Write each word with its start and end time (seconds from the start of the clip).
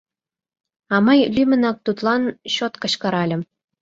А 0.93 0.95
мый 1.05 1.19
лӱмынак 1.35 1.77
тудлан 1.85 2.21
чот 2.53 2.73
кычкыральым: 2.81 3.41